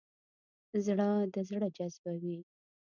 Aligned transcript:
زړه 0.85 1.09
د 1.33 1.35
زړه 1.49 1.67
جذبوي. 1.77 2.39